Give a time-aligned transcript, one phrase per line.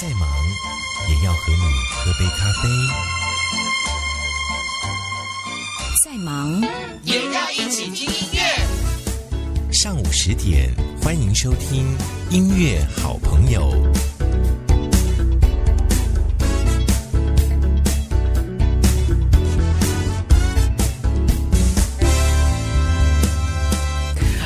[0.00, 0.28] 再忙
[1.08, 1.64] 也要和你
[1.96, 2.68] 喝杯咖啡。
[6.04, 6.62] 再忙
[7.02, 8.40] 也要一起听音乐。
[9.72, 10.72] 上午十点，
[11.02, 11.96] 欢迎收听
[12.30, 13.72] 音乐好朋友。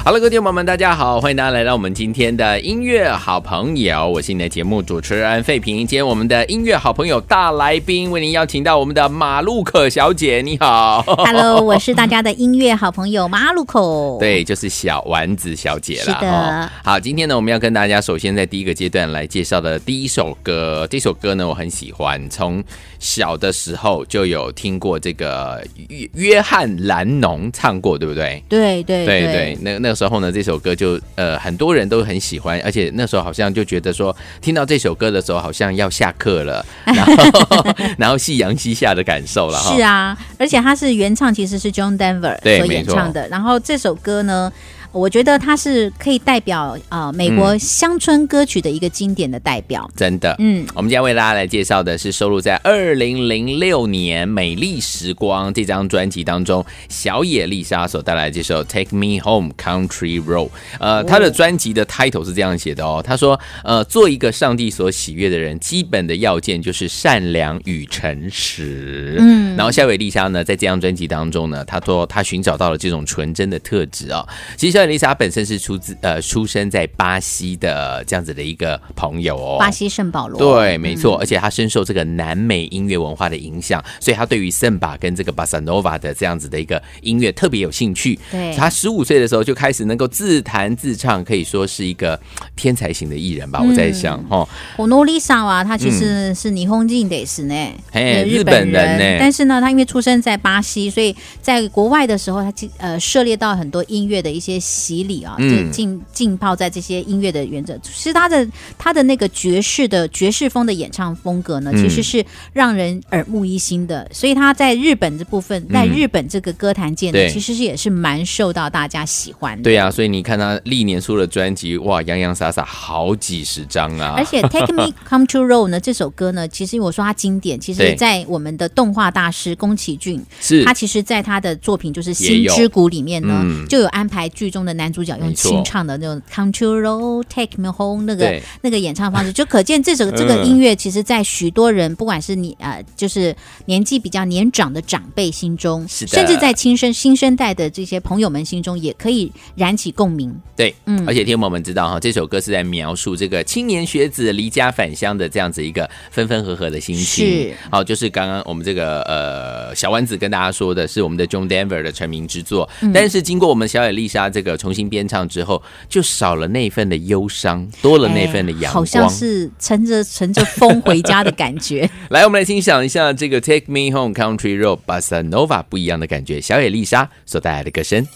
[0.04, 5.76] 好了，各位听友们，大家好，欢迎大家来到我们今天的音乐好朋友，我是你的节目主持人费平。
[5.86, 11.02] 今天我们的音乐好朋友大来宾为您邀请到我们的马路可小姐，你好。
[11.06, 16.04] ，Hello， 我是大家的音乐好朋友马路口。，对，就是小丸子小姐了。
[16.04, 22.60] 是的哦好，今天呢，我们要跟大家首先在第一个阶段来介绍的第一首歌，这首歌呢我很喜欢，从
[22.98, 28.42] 小的时候就有听过这个约约翰兰农唱过，对不对？
[28.48, 37.66] 对对对对，那那个时候呢，这首歌就呃很多人都很喜欢，而且那时候好像就觉得说，听到这首歌的时候，好像要下课了， 然后
[37.98, 39.76] 然后夕阳西下的感受了哈。
[39.76, 43.28] 是啊，而且它是原唱，其实是 John Denver 所演唱的。
[43.28, 44.50] 然后这首歌呢，
[44.92, 49.90] 我觉得它是可以代表啊、呃美国乡村歌曲的一个经典的代表。
[49.96, 60.48] 真的，嗯，我们今天为大家来介绍的是收录在二零零六年《美丽时光》这张专辑当中，小野丽莎所带来的这首《Take Me Home Country Road》。
[60.78, 69.16] 呃，她的专辑的 title 是这样写的哦，她说，呃，做一个上帝所喜悦的人，基本的要件就是善良与诚实。
[69.18, 74.26] 嗯，然后小野丽莎呢，在这张专辑当中呢，她说她寻找到了这种纯真的特质哦。
[74.56, 80.36] 其实小野丽莎本身是出自呃出生在巴西的这样子的一个朋友哦，巴西圣保罗。
[80.36, 88.18] 对，没错，而且他深受这个南美音乐文化的影响，所以他对于圣巴跟这个巴萨诺瓦的这样子的一个音乐特别有兴趣。
[88.32, 88.52] 对。
[88.56, 92.18] 他十五岁的时候就开始能够自弹自唱，可以说是一个
[92.56, 93.62] 天才型的艺人吧。
[93.64, 97.54] 我在想，哦，我诺丽莎啊，他其实是霓虹镜得是呢，
[97.92, 99.18] 嘿呃日本人呢。
[99.20, 107.78] 但是呢，他因为出生在巴西，所以在国外的时候，他其呃涉猎到很多音乐的一些洗礼啊，就嗯浸浸泡在这些音乐的原则。
[107.82, 114.08] 其实他的他的那个爵士的爵士风的演唱风格呢，嗯其实是让人耳目一新的。
[114.12, 119.62] 所以他在日本这部分，在日本这个歌坛界呢，其实是也是蛮受到大家喜欢的。
[119.62, 124.24] 对啊，所以你看他历年出的专辑，哇，洋洋洒洒好几十张啊而。
[124.24, 136.20] 且 《Take Me Come to Roll》呢，这首歌呢，其实我说它经典，其实在我们的动画大师宫崎骏，是他其实在他的作品就是《新之谷》里面呢，嗯就有安排剧中的男主角用清唱的那种
[136.80, 143.34] 《Road Take Me Home》那个那个演唱方式，就可见这首 这个嗯音乐，其实在许多人，不管是你呃，就是
[143.66, 150.34] 年纪比较年长的长辈心中，甚至在亲生新生代的这些朋友们心中，也可以燃起共鸣。
[150.56, 151.04] 对，嗯。
[151.06, 157.26] 而且听友们知道哈，这首歌是在描述这个青年学子离家返乡的这样子一个分分合合的心情。
[157.26, 162.92] 是，好，就是刚刚我们这个呃小丸子跟大家说的是我们的 John Denver 的成名之作，嗯。
[162.92, 168.70] 但是经过我们小野丽莎这个重新编唱之后，就少了那份的忧伤，多了那份的阳光。
[168.70, 171.88] 哎好像是乘着乘着风回家的感觉。
[172.10, 178.06] 来，我们来欣赏一下这个 Take Me Home Country Road Bossa Nova 不一样的感觉，小野丽莎所带来的歌声。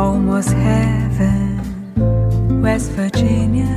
[0.00, 1.60] Almost heaven,
[2.62, 3.76] West Virginia,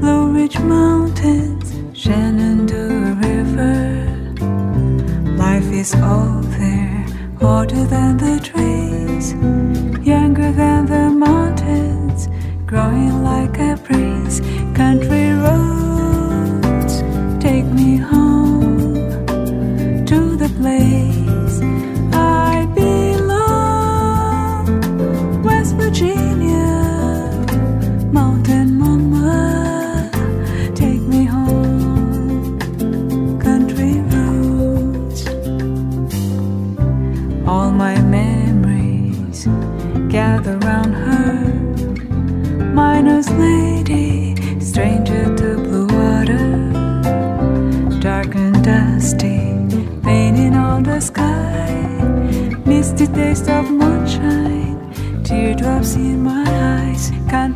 [0.00, 3.76] Blue Ridge Mountains, Shenandoah River.
[5.44, 7.06] Life is all there,
[7.40, 9.26] older than the trees,
[10.04, 12.28] younger than the mountains,
[12.66, 14.40] growing like a breeze.
[14.74, 15.33] Country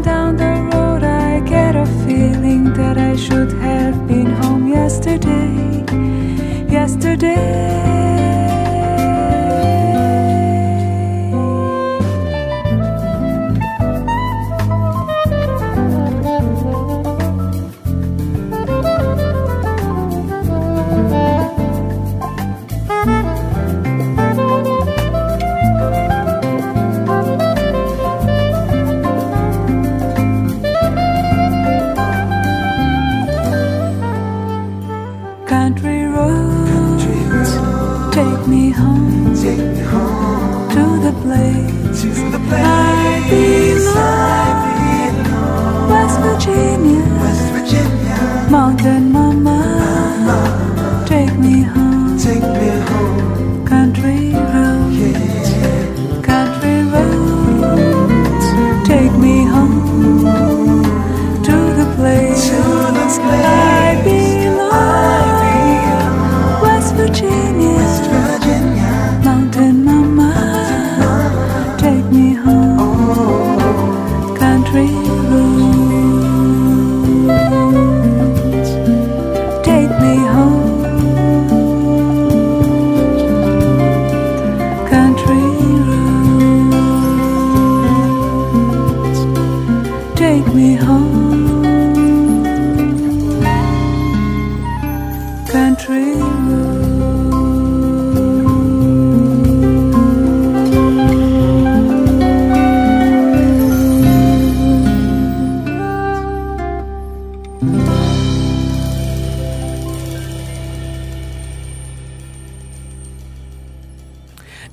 [0.00, 5.84] down the road, I get a feeling that I should have been home yesterday.
[6.70, 7.92] Yesterday.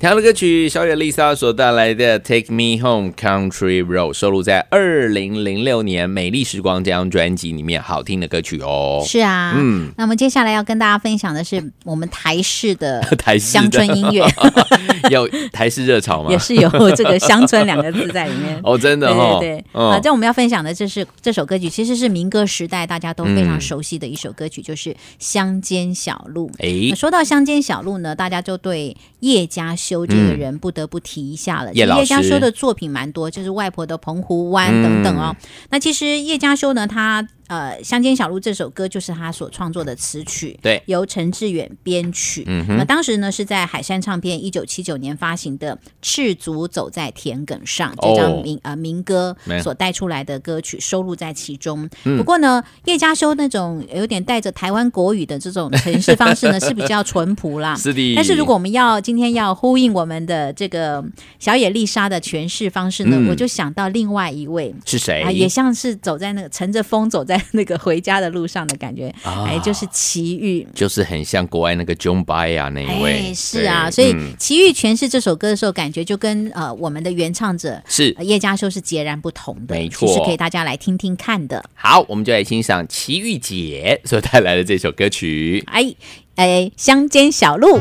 [0.00, 9.04] 听的歌曲，小野丽莎所带来的《Take Me Home Country Road》收录在二零零六年《美丽时光》这张专辑里面，好听的歌曲哦。
[9.06, 9.92] 是啊，嗯。
[9.98, 13.60] 那么接下来要跟大家分享的是我们台式的 台式的。
[13.60, 14.26] 乡村音乐，
[15.10, 16.30] 有台式热潮吗？
[16.30, 18.58] 也是有这个“乡村”两个字在里面。
[18.64, 26.50] 哦，真的对哦，对对，嗯啊，这我们要分享的这是这首歌曲，其实是民歌时代大家都非常嗯熟悉的一首歌曲，就是《乡间小路》。
[26.92, 31.72] 哎，说到乡间小路呢，大家就对叶家修这个人不得不提一下了。
[31.72, 35.34] 叶家修的作品蛮多，就是外婆的澎湖湾等等哦。
[35.70, 42.44] 那其实叶家修呢，他呃《乡间小路》这首歌就是他所创作的词曲，对由陈志远编曲。
[42.46, 51.90] 嗯那当时呢是在海山唱片一九七九年发行的《赤足走在田埂上》这哦张民、呃民歌所带出来的歌曲收录在其中。
[52.04, 57.74] 嗯不过呢，叶家修那种有点带着台湾国语的这种诠释方式呢， 是比较淳朴啦。
[57.74, 58.14] 是的。
[58.14, 61.04] 但是如果我们要今天要呼应我们的这个
[61.40, 64.72] 小野丽莎的诠释方式呢，嗯我就想到另外一位。
[64.86, 65.22] 是谁？
[65.22, 70.66] 啊，也像是走在那个乘着风走在那个回家的路上的感觉，啊哎，就是奇遇。
[70.74, 81.64] 就是很像国外那个 John Baez 那一位，哎，是啊，所以嗯齐豫诠释这首歌的时候，感觉就跟呃我们的原唱者是呃叶家修是截然不同的，没错其实可以大家来听听看的。
[81.74, 85.62] 好，我们就来欣赏奇遇姐所带来的这首歌曲。
[85.66, 85.94] 哎
[86.36, 87.78] 哎，乡间小路，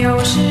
[0.00, 0.49] 有时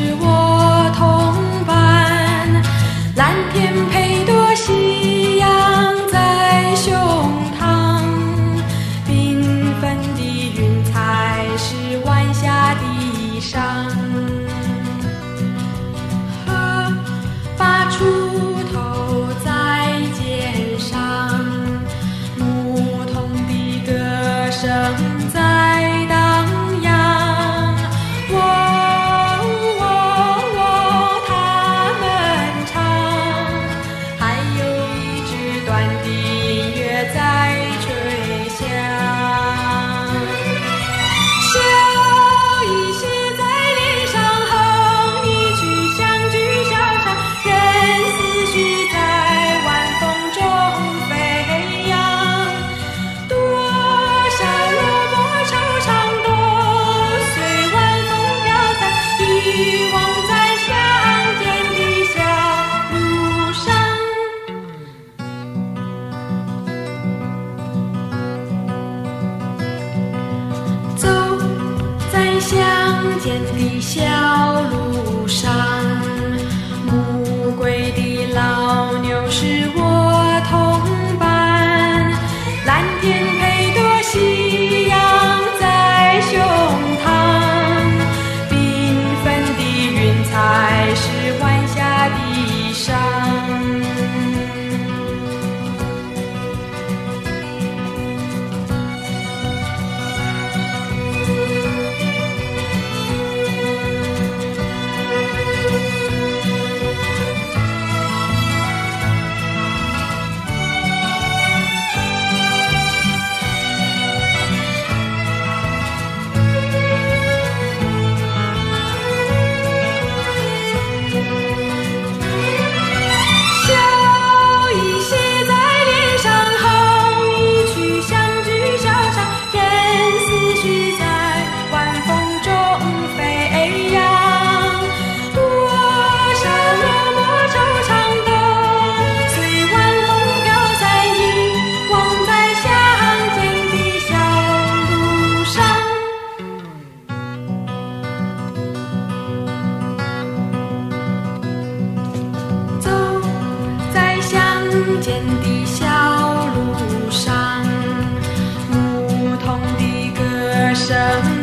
[160.88, 161.39] 歌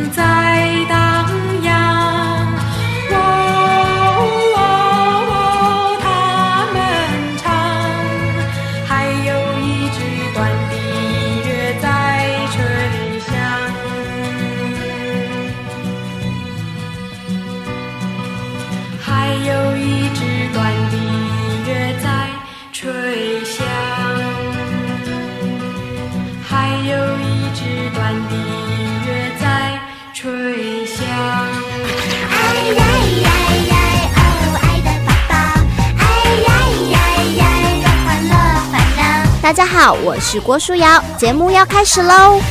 [39.48, 42.42] 大家好，我是郭书瑶，节目要开始喽！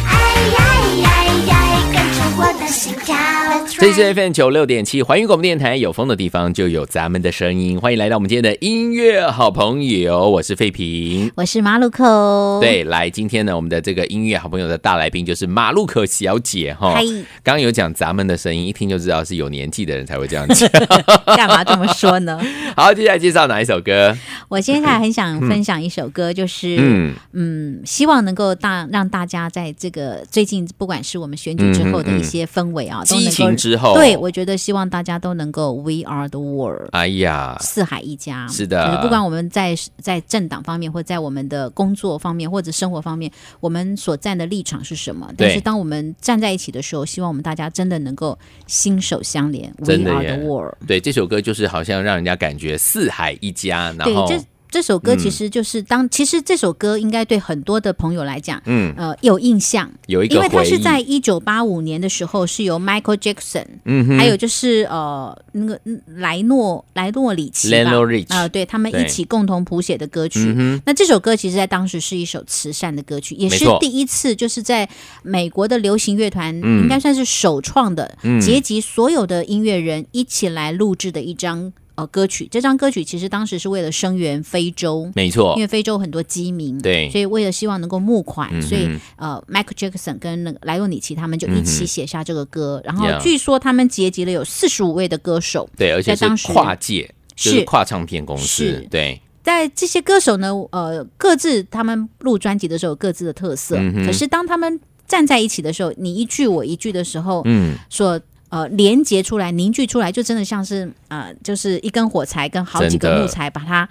[3.78, 7.78] 这是 FM 九六点七环宇广播电台，有风的地方就有咱们的声音。
[7.78, 11.30] 欢迎来到我们今天的音乐好朋友，我是费平。
[11.34, 12.58] 我是马路口。
[12.58, 16.94] 对，来，今天呢，我们的这个音乐好朋友的大来宾就是马路可小姐哈。
[16.94, 17.02] 嗨
[17.42, 20.66] 刚刚有讲咱们的声音，一听就知道是有年纪的人才会这样讲。
[21.36, 22.40] 干嘛这么说呢？
[22.74, 24.16] 好，接下来介绍哪一首歌？
[24.48, 36.88] 我接下来很想分享一首歌，就是嗯嗯希望能够大让大家在这个最近不管是我们选举之后的一些氛围啊，都能够情之后，对，我觉得希望大家都能够 We are the world。
[36.92, 45.28] 哎呀，四海一家是的就是不管我们在在政党方面，或在我们的工作方面，或者生活方面，我们所站的立场是什么？
[45.36, 50.76] 但是当我们站在一起的时候，希望我们大家真的能够心手相连，We are the world。
[50.86, 54.38] 对，这首歌就是好像让人家感觉四海一家，然对，后这
[54.76, 55.18] 这首歌嗯。
[55.18, 67.90] 其实就是当、其实这首歌应该对很多的朋友来讲，嗯，呃，有印象，有一因为它是在一九八五年的时候是由 Michael Jackson，、嗯哼，还有就是呃那个嗯莱诺莱诺里奇吧。
[68.28, 70.54] 啊、对他们一起共同谱写的歌曲。
[70.84, 74.86] 那这首歌其实，在当时是一首慈善的歌曲，也是第一次，就是在
[75.22, 76.82] 美国的流行乐团，嗯。
[76.82, 78.38] 应该算是首创的，嗯。
[78.38, 82.46] 结集所有的音乐人一起来录制的一张呃歌曲。
[82.50, 108.20] 这张歌曲其实当时是为了声援非洲，没错因，为非洲很多饥民，对所以为了希望能够募款，嗯所以呃，Michael Jackson 跟那个莱洛里奇他们就一起写下这个歌，然后据说他们结集了有四十五位的歌手，对，而且是跨界，就是是跨唱片公司是，对，在这些歌手呢，呃，各自他们录专辑的时候有各自的特色，嗯可是当他们站在一起的时候，你一句我一句的时候，嗯，所
[108.56, 113.88] 呃连接出来、凝聚出来，就真的像是呃，就是一根火柴跟好几个木材把它。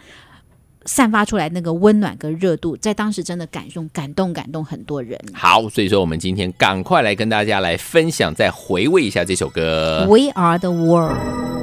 [0.87, 5.19] 散发出来那个温暖跟热度，在当时真的感动、感动、感动很多人。
[5.33, 10.05] 好，所以说我们今天赶快来跟大家来分享，再回味一下这首歌。
[10.07, 11.54] We are the world。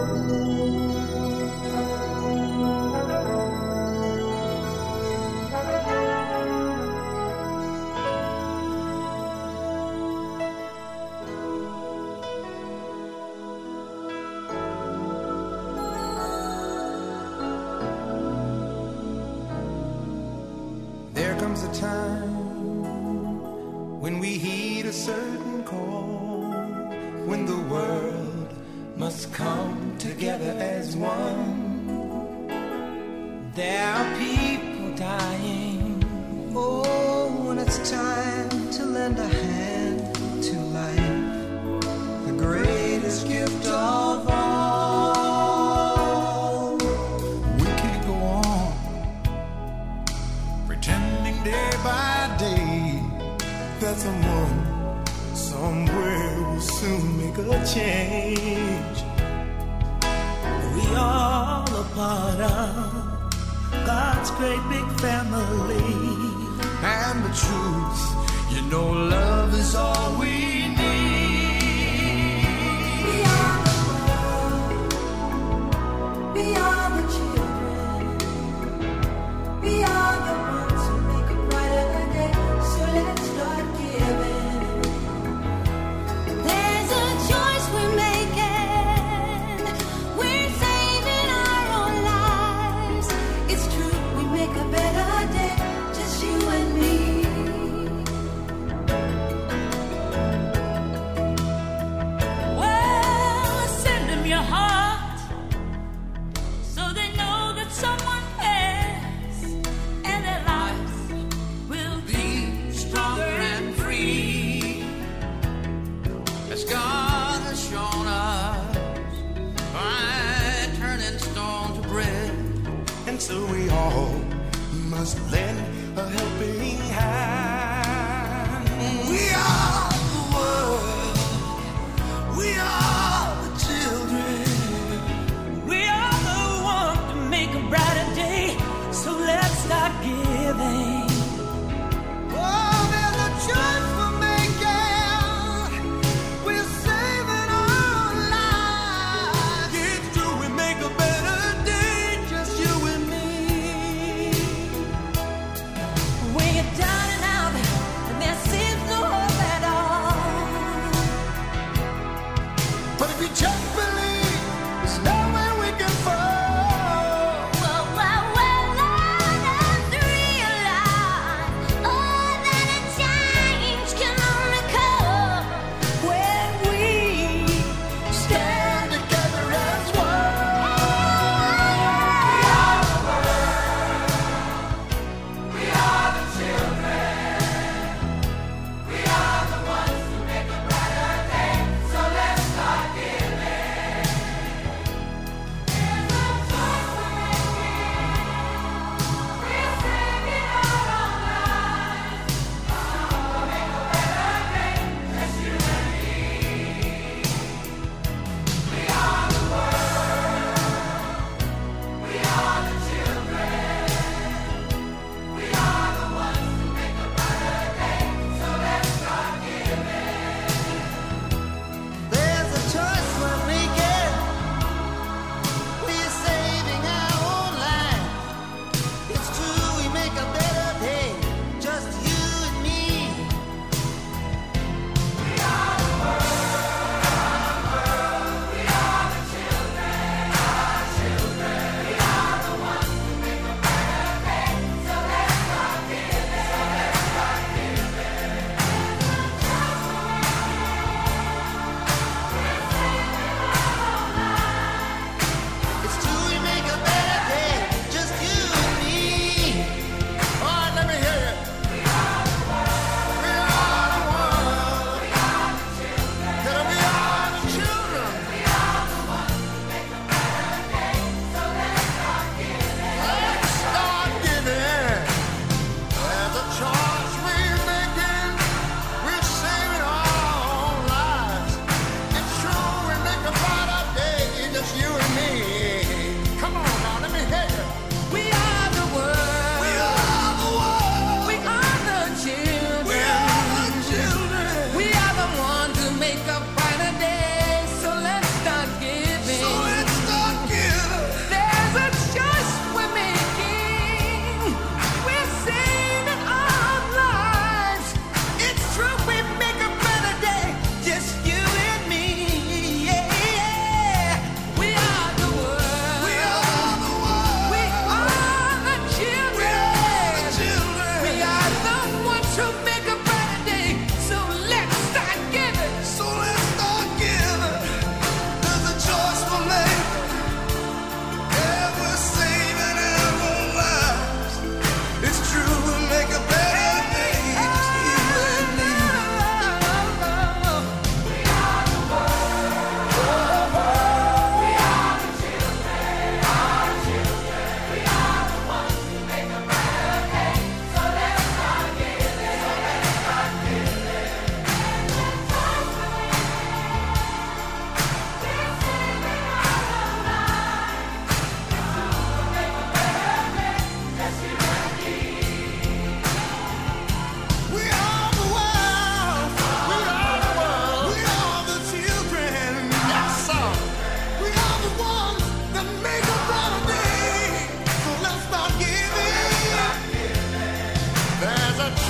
[68.72, 70.51] Know, love is all we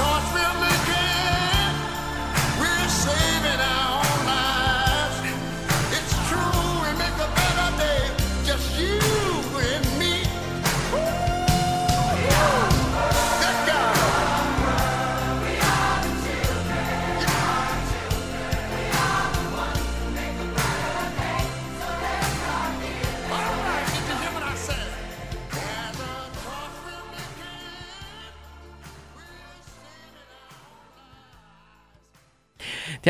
[0.03, 0.42] George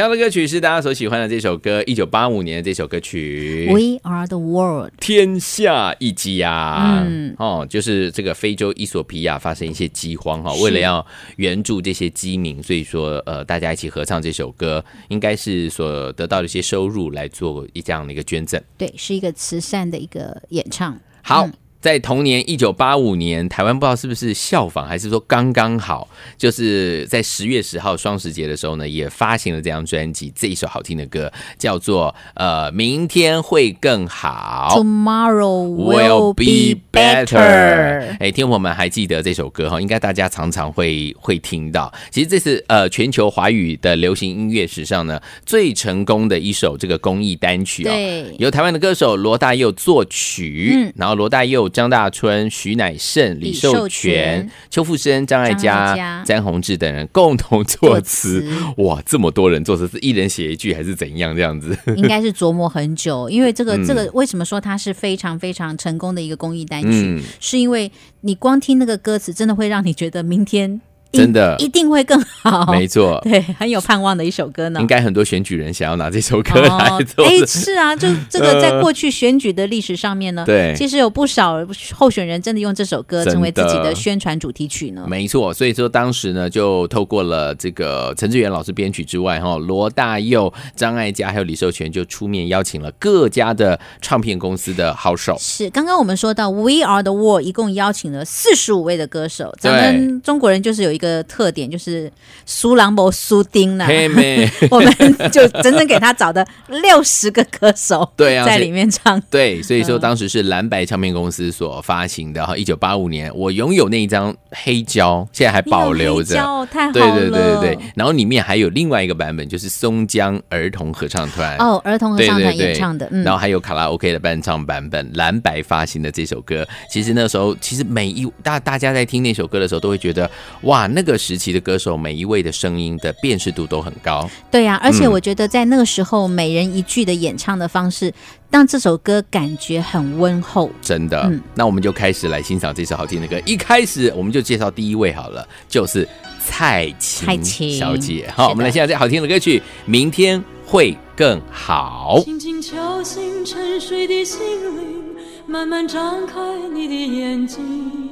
[0.02, 3.68] 听到的歌曲是大家所喜欢的这首歌，一九八五年的这首歌曲。
[3.70, 4.90] We are the world。
[4.98, 18.60] 天下一家，嗯哦，就是这个非洲伊索比亚发生一些饥荒哈，是为了要援助这些饥民，所以说呃，大家一起合唱这首歌，应该是所得到的一些收入来做一这样的一个捐赠。
[18.76, 20.98] 对，是一个慈善的一个演唱。
[21.22, 21.46] 好。
[21.46, 21.52] 嗯
[21.82, 34.76] 在同年一九八五年，台湾不知道是不是效仿，还是说刚刚好，就是在十月十号双十节的时候呢，也发行了这张专辑，这一首好听的歌叫做呃明天会更好。
[34.76, 38.16] Tomorrow will be better。
[38.20, 39.80] 哎，听众朋友们还记得这首歌哈？
[39.80, 41.92] 应该大家常常会会听到。
[42.12, 47.90] 其实这是呃全球华语的流行音乐史上呢最成功的一首这个公益单曲哦。
[47.90, 58.46] 对由台湾的歌手罗大佑作曲，嗯然后罗大佑、张大春、徐乃盛、李寿全全、邱富生、张艾嘉、詹宏志等人共同作词。
[58.76, 61.76] 哇，这么多人作词，是一人写一句还是怎样这样子？
[61.96, 74.86] 应该是琢磨很久，因为这个嗯这个为什么说它是非常非常成功的一个公益单曲，嗯是因为你光听那个歌词，真的会让你觉得明天一真的一定会更好，没错， 对，很有盼望的一首歌呢应。
[74.86, 81.56] 该很多选举人想要拿这首歌来做哎、的是啊，就 这个在过去选举的历史上面呢，对其实有不少
[81.94, 85.04] 候选人真的用这首歌成为自己的宣传主题曲呢。
[85.06, 95.36] 没错，所以说当时呢，就透过了这个陈志远老师编曲之外，哈，罗大佑、张艾嘉还有李寿全就出面邀请了各家的唱片公司的好手。
[95.38, 99.54] 是，刚刚我们说到 We Are the World，一共邀请了四十五位的歌手。
[99.58, 102.10] 咱们中国人就是有一个特点，就是
[102.46, 103.86] 苏朗博、苏丁啦。
[103.86, 104.94] 嘿妹， 我们
[105.32, 109.20] 就整整给他找的六十个歌手，对啊在里面唱。
[109.22, 110.00] 对，所以说嗯。
[110.02, 116.34] 当时是蓝白唱片公司所发行的哈，一九八五年，我拥有那一张黑胶，现在还保留着。
[116.34, 116.40] 黑。
[116.40, 121.56] 胶太好对了，对对对对，然后里面还有另外一个版本，就是松江儿童合唱团。
[121.58, 123.24] 哦，儿童合唱团演唱的，嗯。
[123.24, 130.28] 然，后还有卡拉 OK 的伴唱版本，蓝白发行的这首歌，其实那时候其实每一大大家在听那首歌的时候，都会觉得
[130.62, 134.28] 哇，那个时期的歌手每一位的声音的辨识度都很高。
[134.50, 138.12] 对呀、而且嗯我觉得在那个时候，每人一句的演唱的方式，
[138.50, 140.70] 让这首歌感觉很温厚。
[140.80, 143.40] 真的，嗯那我们就开始来欣赏这首好听的歌。
[143.44, 146.06] 一开始我们就介绍第一位好了，就是
[146.38, 148.30] 蔡琴小姐。
[148.34, 152.18] 好，我们来欣赏这好听的歌曲《明天会更好》。
[152.24, 154.38] 轻轻敲醒沉睡的心
[154.76, 155.04] 灵，
[155.46, 156.38] 慢慢张开
[156.72, 158.11] 你的眼睛。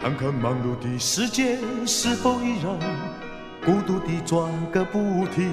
[0.00, 2.74] 看看忙碌的世界是否依然
[3.62, 5.46] 孤独地转个不停。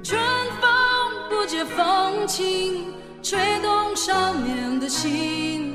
[0.00, 0.16] 春
[0.60, 0.70] 风
[1.28, 5.74] 不解风情，吹动少年的心，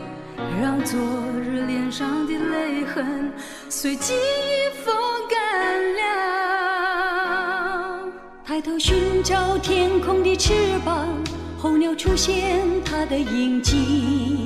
[0.62, 0.98] 让昨
[1.42, 3.34] 日脸上的泪痕
[3.68, 4.14] 随季
[4.86, 4.96] 风
[5.30, 5.94] 干
[8.00, 8.10] 了。
[8.46, 10.54] 抬头寻找天空的翅
[10.86, 11.06] 膀，
[11.58, 14.46] 候鸟出现它的影迹。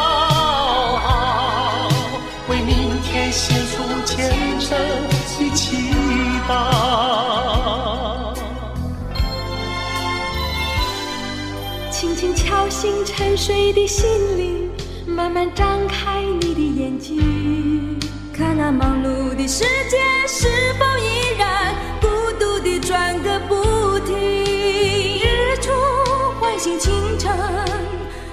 [2.51, 5.13] 为明天献出虔诚的
[5.55, 5.93] 祈
[6.49, 6.51] 祷。
[11.89, 14.05] 轻轻敲醒沉睡的心
[14.37, 14.69] 灵，
[15.07, 17.97] 慢慢张开你的眼睛，
[18.33, 24.13] 看那忙碌的世界是否依然孤独地转个不停。
[24.13, 25.71] 日出
[26.41, 27.33] 唤醒清晨，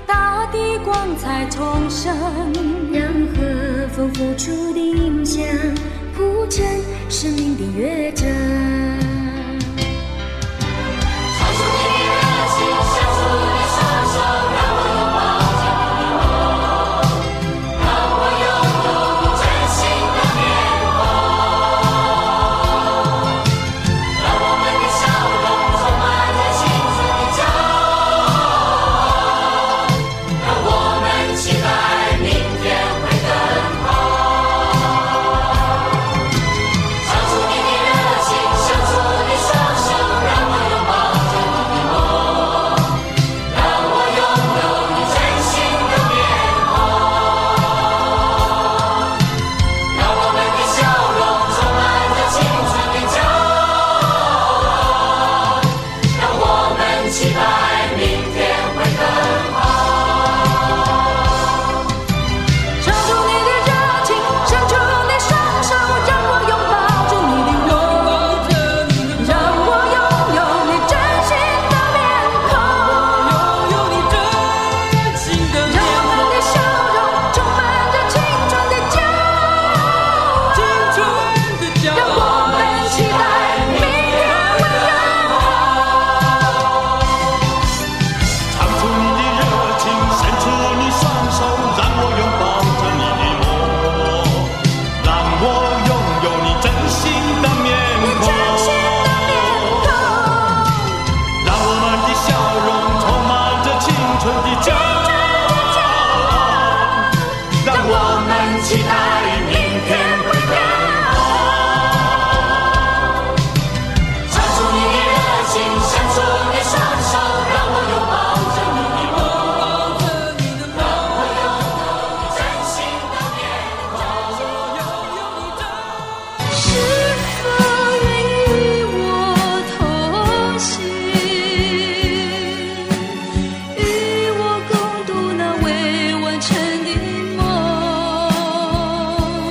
[0.09, 2.12] 大地光彩重生，
[3.98, 5.44] 风拂出的音响
[6.14, 6.64] 铺成
[7.08, 8.88] 生命的乐章。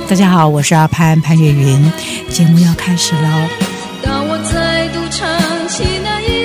[0.08, 1.92] 大家好，我是阿潘潘越云，
[2.30, 3.46] 节目要开始喽。
[4.02, 5.28] 当我再度唱
[5.68, 6.37] 起那一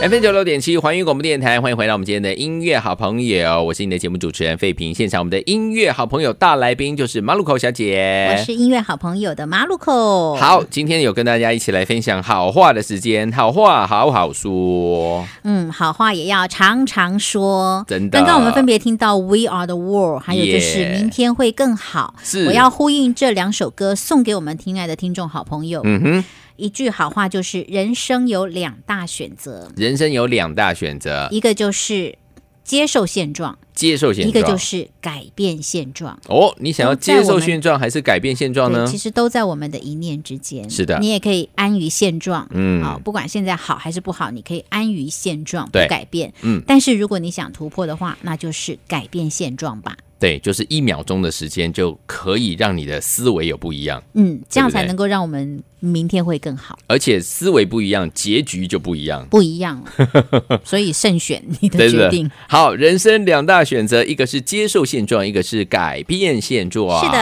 [0.00, 4.94] FM 九六点七环宇广播电台，欢迎回到我们今天的音乐好朋友，我是你的节目主持人费平。
[4.94, 10.36] 现场我们的音乐好朋友大来宾就是马路口小姐，我是音乐好朋友的马路口。
[10.36, 15.26] 好，今天有跟大家一起来分享好话的时间，好话好好说。
[15.42, 17.84] 嗯，好话也要常常说。
[17.88, 22.14] 真的刚刚我们分别听到《We Are the World》，还有就是明天会更好。
[22.22, 25.80] 是我要呼应这两首歌，送给我们亲爱的听众好朋友。
[25.82, 26.24] 嗯哼，
[26.58, 32.18] 一句好话就是：人生有两大选择，人生有两大选择，一个就是
[32.64, 36.18] 接受现状，接受现状，一个就是改变现状。
[36.26, 38.86] 哦，你想要接受现状还是改变现状呢，？
[38.86, 40.68] 其实都在我们的一念之间。
[40.68, 42.46] 是的你也可以安于现状。
[42.50, 46.30] 嗯啊、不管现在好还是不好，你可以安于现状，不对改变。
[46.42, 49.96] 嗯但是如果你想突破的话，那就是改变现状吧。
[50.20, 56.78] 对，就是一秒钟的时间就可以让你的思维有不一样，嗯，这样才能够让我们明天会更好。
[56.86, 59.26] 而且思维不一样，结局就不一样。
[59.30, 59.82] 不一样，
[60.64, 62.30] 所以慎选你的决定。
[62.48, 67.04] 好，人生两大选择，一个是接受现状，一个是改变现状。
[67.04, 67.18] 是的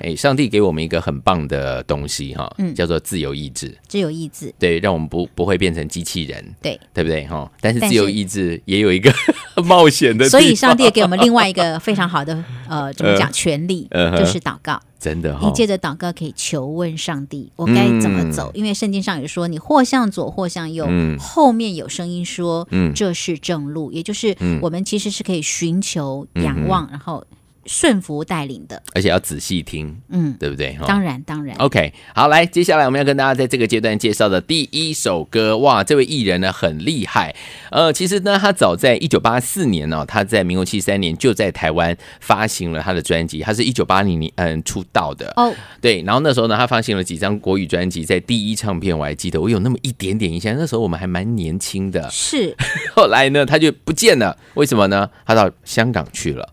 [0.00, 3.76] 哎，上帝给我们一个很棒的东西哈，嗯叫做自由意志。
[3.86, 6.78] 自由意志，对，让我们不不会变成机器人，对。
[6.94, 7.50] 对不对哈？
[7.60, 9.12] 但是自由意志也有一个
[9.64, 14.80] 冒险的，所以上帝也给我们另外一个非常好的呃，怎么讲 呃权利，呃就是祷告。
[14.98, 18.50] 真的哦你，借着祷告可以求问上帝，我该怎么走？
[18.54, 21.16] 因为圣经上有说，你或向左，或向右，嗯。
[21.18, 22.92] 后面有声音说，嗯。
[22.94, 24.58] 这是正路，也就是嗯。
[24.60, 27.24] 我们其实是可以寻求、仰望，然后
[27.68, 28.82] 顺服带领的。
[28.94, 30.76] 而且要仔细听，嗯，对不对？
[30.86, 31.54] 当然当然。
[31.58, 37.34] OK，好，来，接下来我们要跟大家在这个阶段介绍的第一首歌，哇，这位艺人呢很厉害，
[37.70, 52.56] 呃，其实呢，他早在一九八四年呢、他在民国七三年就在台湾发行了他的专辑，他是一九八零年嗯出道的，哦，对，然后那时候呢，他发行了几张国语专辑，在第一唱片我还记得，我有那么一点点印象，那时候我们还蛮年轻的，是
[52.96, 55.10] 后来呢，他就不见了，为什么呢？
[55.26, 56.48] 他到香港去了。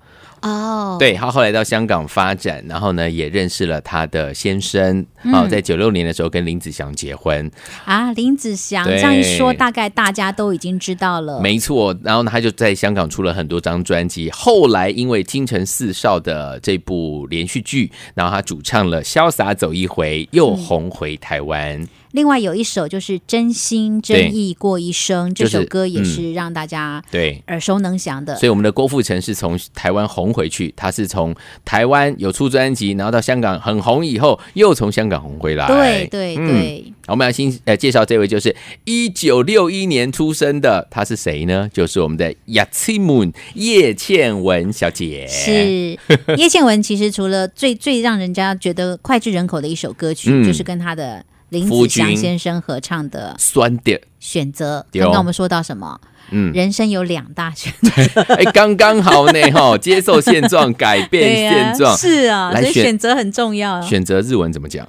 [0.46, 7.50] 哦，对他后来到香港发展，然后呢也认识了他的先生，哦，嗯在九六年的时候跟林子祥结婚，
[7.84, 11.40] 啊，林子祥对这样一说，大概大家都已经知道了。
[11.42, 11.96] 没错。
[12.04, 14.30] 然后呢，他就在香港出了很多张专辑。
[14.30, 21.86] 后来因为《京城四少》的这部连续剧，然后他主唱了《潇洒走一回》，又红回台湾。
[22.16, 27.44] 另外有一首就是《真心真意过一生》，这就是首歌也嗯是让大家对。
[27.48, 28.36] 耳熟能详的。
[28.38, 35.68] 所以我们的郭富城是从台湾红回去，他是从台湾有出专辑，然后到香港很红以后，又从香港红回来。
[35.68, 41.70] 对对嗯对，我们要先呃介绍这位，就是一九六一年出生的，他是谁呢？
[41.74, 45.28] 就是我们的雅琪姆叶倩文小姐。
[45.28, 45.98] 是
[46.38, 46.82] 叶倩文。
[46.82, 54.86] 其实除了最最让人家觉得脍炙人口的一首歌曲， 嗯就是跟她的林夫子祥先生合唱的酸点，《选择》。
[55.00, 56.00] 刚刚我们说到什么？
[56.32, 63.80] 嗯，人生有两大选择， 哎，刚刚好呢，哈，接受现状，改变现状， 是啊，所以来选选择很重要。
[63.82, 64.88] 选择日文怎么讲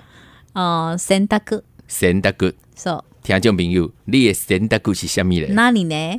[0.55, 5.53] 哦，选择歌？Send good，，so 听众朋友，你的 Send good 是什么人？
[5.53, 5.95] 那你呢？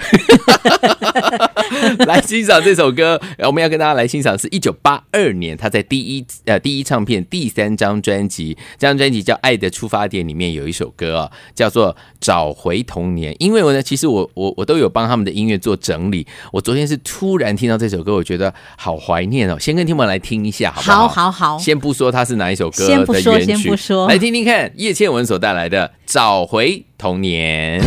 [2.05, 13.33] 来欣赏这首歌，呃我们要跟大家来欣赏是一九八二年他在第一呃第一唱片第三张专辑，这张专辑叫《爱的出发点》，里面有一首歌啊，叫做《找回童年》。
[13.39, 16.27] 因为我呢，其实我我我都有帮他们的音乐做整理。
[16.51, 19.57] 我昨天是突然听到这首歌，我觉得好怀念哦。
[19.57, 21.07] 先跟听众们来听一下，好不好？
[21.07, 27.81] 好好好先不说它是哪一首歌先不说先不说来听听看叶倩文所带来的《找回童年》。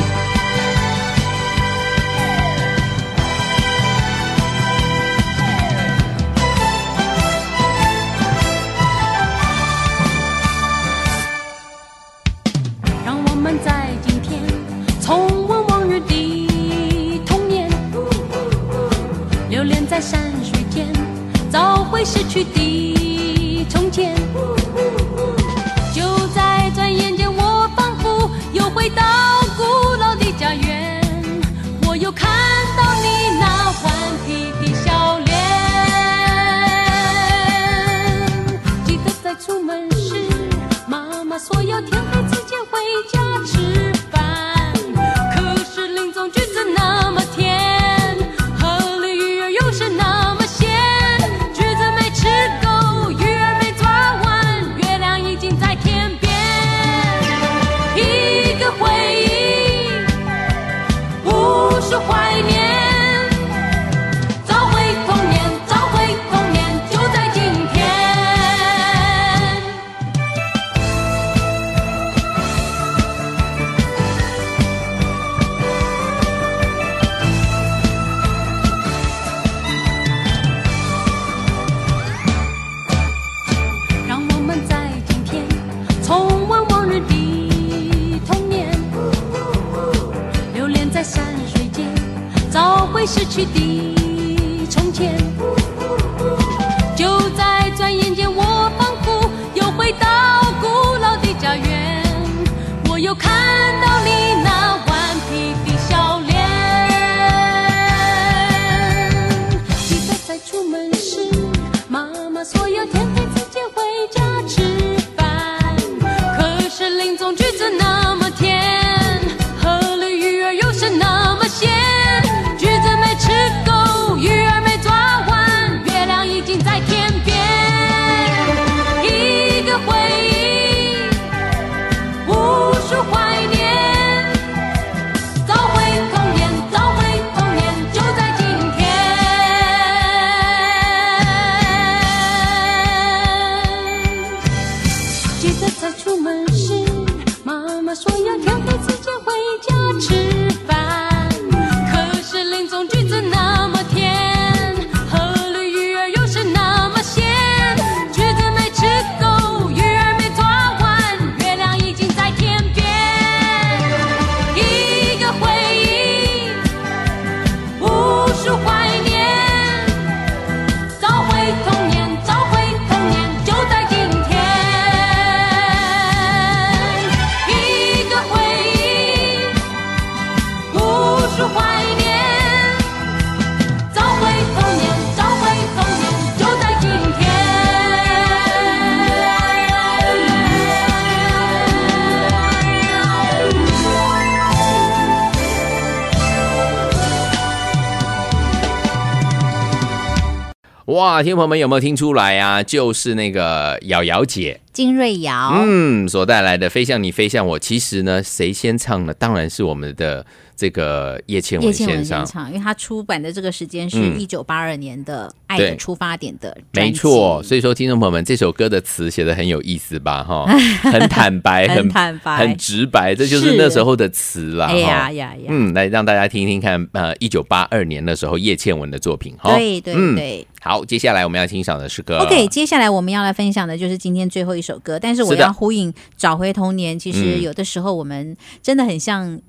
[201.22, 202.62] 听朋友们有没有听出来啊？
[202.62, 207.58] 就是那个瑶瑶姐，金瑞瑶，嗯，所带来的《飞向你，飞向我》。
[207.62, 209.12] 其实呢，谁先唱呢？
[209.14, 210.24] 当然是我们的
[210.56, 212.24] 这个叶倩文先生。
[212.24, 220.22] 唱，因为他出版的这个时间是嗯一九八二年的《爱的出发点》的没错，所以说听众朋友们，这首歌的词写的很有意思吧？
[220.22, 220.46] 哈，
[220.88, 224.66] 很坦白，很坦白很直白，这就是是那时候的词啦。
[224.66, 229.34] 哎呀呀呀嗯，来让大家听听看，呃，一九八二年的时候叶倩文的作品。
[229.36, 230.46] 哈对对嗯对。
[230.62, 232.18] 好，接下来我们要欣赏的是歌。
[232.18, 236.98] OK，接下来我们要来分享的就是今天最后一首歌，但是我要呼应找回童年。
[236.98, 239.40] 其实嗯有的时候我们真的很像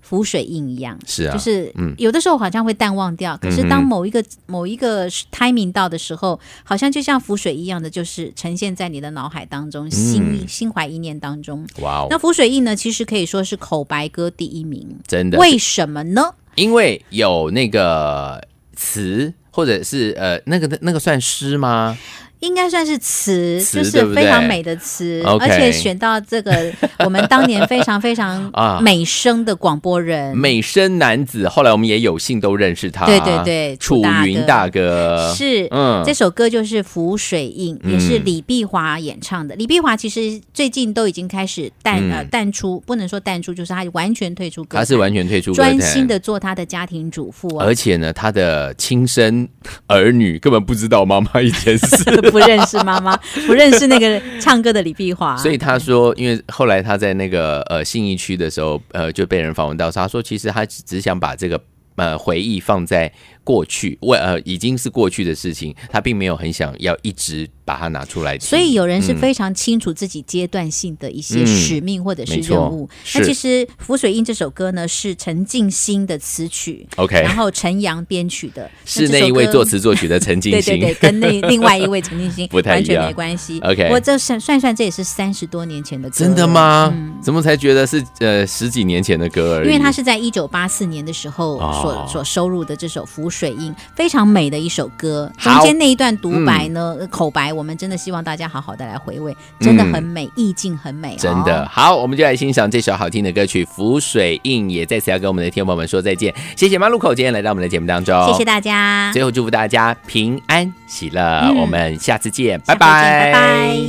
[0.00, 11.66] 浮水印一样，是啊就是嗯有的时候好像会淡忘掉，可是当某一个某一个 timing 到的时候，好像就像浮水一样的，就是呈现在你的脑海当中，心嗯心怀一念当中。
[11.80, 16.34] 哇哦那浮水印呢，其实可以说是口白歌第一名，真的为什么呢？
[16.56, 18.44] 因为有那个
[18.74, 21.96] 词，或者是呃，那个那个算诗吗？
[22.40, 26.72] 应该算是词，就是非常美的词而且选到这个
[27.04, 28.80] 我们当年非常非常啊。
[28.80, 33.06] 美声的广播人，美声男子，后来我们也有幸都认识他。
[33.06, 35.32] 对对对楚云大哥。
[35.36, 36.02] 是，嗯。
[36.04, 37.92] 这首歌就是《浮水印》，嗯。
[37.92, 39.54] 也是李碧华演唱的。
[39.56, 42.10] 李碧华其实最近都已经开始淡、嗯。
[42.10, 49.46] 呃淡出，不能说淡出，就是他完全退出歌坛，他是完全退出歌专心的做他的家庭主妇哦，而且呢，他的亲生
[49.86, 53.16] 儿女根本不知道妈妈以前是 不认识妈妈，
[53.46, 61.60] 不认识那个唱歌的李碧华，所以他说，因为后来他在那个呃信义区的时候，呃就被人访问到，他说其实他只只想把这个
[61.96, 63.12] 呃回忆放在
[63.50, 68.46] 过去，为呃已经是过去的事情，他并没有很想要一直把它拿出来听。
[68.48, 72.88] 所以有人是嗯非常清楚自己阶段性的一些嗯使命或者是任务。
[73.04, 83.58] 是那其实《浮水印》这首歌呢是陈静心的词曲 OK 然后陈阳编曲的，是那一位作词作曲的陈静对心，对对，跟那 另外一位陈静心 不太完全没关系。
[83.60, 86.92] OK 不过这算算算这也是三十多年前的歌，真的吗？
[86.94, 89.68] 嗯怎么才觉得是呃十几年前的歌而已？
[89.68, 95.30] 因为他是在一九八四年的时候所、哦所收录的这首《浮水印》，非常美的一首歌。
[95.38, 106.34] 好中间那一段独白呢，呃口白，我们真的希望大家好好的来回味，真的很美，意境很美、哦，真的好，我们就来欣赏这首好听的歌曲《浮水印》，也在此要跟我们的听众朋友们说再见。
[106.56, 109.10] 谢谢马路口今天来到我们的节目当中，谢谢大家。
[109.12, 113.32] 最后祝福大家平安喜乐，嗯我们下次见，拜拜拜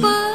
[0.02, 0.31] 拜。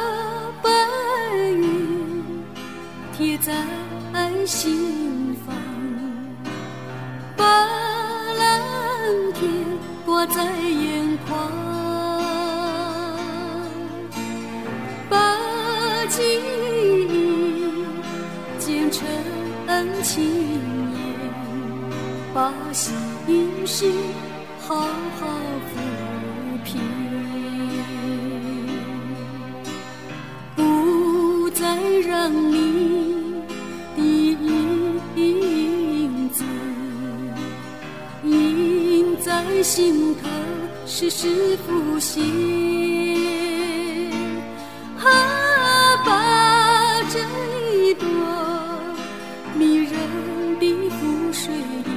[10.17, 11.37] 挂在眼眶，
[15.11, 15.37] 把
[16.09, 16.23] 记
[17.07, 17.85] 忆
[18.57, 19.07] 剪成
[20.01, 20.97] 情言，
[22.33, 22.95] 把心
[23.63, 23.85] 事
[24.59, 24.75] 好
[25.19, 25.27] 好
[25.69, 25.77] 抚
[26.65, 26.81] 平。
[30.55, 33.26] 不再让你
[39.37, 40.27] 在心头，
[40.87, 42.23] 时时浮现。
[44.97, 45.05] 啊，
[46.03, 46.09] 把
[47.07, 47.19] 这
[47.71, 48.07] 一朵
[49.53, 49.93] 迷人
[50.59, 51.89] 的浮水印，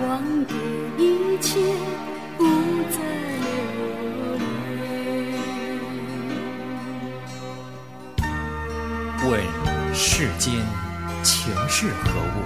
[0.00, 0.08] 忘
[0.46, 0.56] 掉
[0.96, 1.60] 一切，
[2.38, 2.44] 不
[2.90, 2.96] 再
[3.44, 3.52] 留
[4.38, 4.42] 恋。
[9.28, 9.28] 问
[9.92, 10.54] 世间
[11.22, 12.38] 情是何物，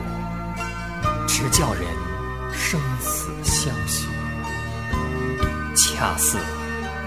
[1.29, 1.85] 直叫人
[6.03, 6.37] 恰似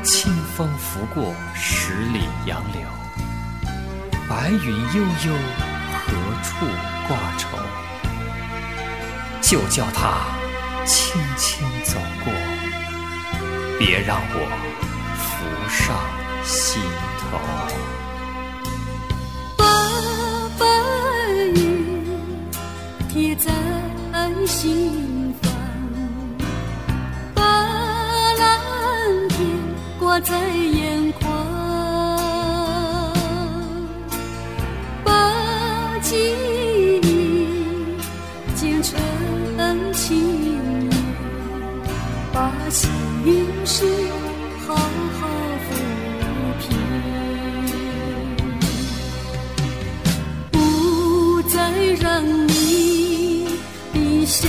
[0.04, 2.82] 清风拂过十里杨柳，
[4.30, 5.34] 白云悠悠，
[5.91, 6.66] 何处
[7.06, 7.58] 挂愁？
[9.41, 10.28] 就叫它
[10.86, 12.32] 轻轻走过，
[13.78, 14.48] 别让我
[15.18, 15.98] 浮上
[16.46, 16.82] 心
[17.20, 17.38] 头。
[19.58, 19.66] 把
[20.58, 20.66] 白
[21.54, 22.08] 云
[23.10, 23.52] 贴在
[24.48, 25.05] 心
[30.16, 31.30] 挂在眼眶，
[35.03, 35.11] 把
[36.01, 36.16] 记
[37.01, 37.01] 忆
[38.55, 38.97] 剪成
[39.91, 40.89] 情言，
[42.32, 42.89] 把心
[43.66, 43.84] 事
[44.66, 45.28] 好好
[45.66, 45.68] 抚
[46.61, 46.63] 平。
[50.49, 51.57] 不再
[51.99, 53.49] 让你
[53.93, 54.47] 的笑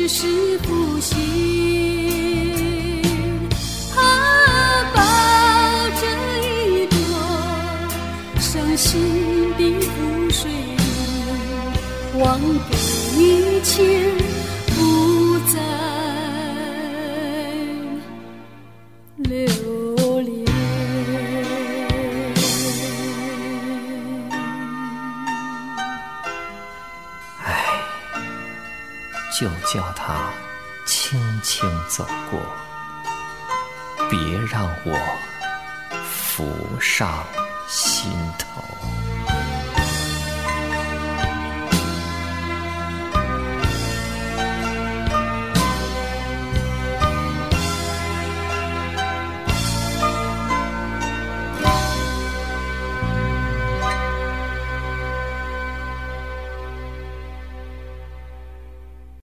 [0.00, 1.18] 时时浮现。
[3.94, 4.00] 啊，
[4.94, 4.98] 把
[6.00, 6.02] 这
[6.46, 6.94] 一朵
[8.38, 8.88] 伤心
[9.58, 10.50] 的露水
[12.18, 12.74] 忘给
[13.18, 14.09] 一切
[29.40, 30.30] 就叫它
[30.84, 32.38] 轻轻走过，
[34.10, 34.94] 别让我
[36.04, 37.24] 浮上
[37.66, 38.62] 心头。